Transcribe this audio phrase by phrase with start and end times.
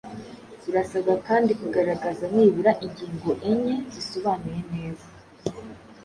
[0.69, 5.07] Urasabwa kandi kugaragaza nibura ingingo enye zisobanuye neza